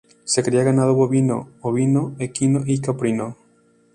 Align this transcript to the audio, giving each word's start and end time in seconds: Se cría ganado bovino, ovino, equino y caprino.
Se 0.23 0.41
cría 0.41 0.63
ganado 0.63 0.95
bovino, 0.95 1.49
ovino, 1.61 2.15
equino 2.17 2.63
y 2.65 2.79
caprino. 2.81 3.37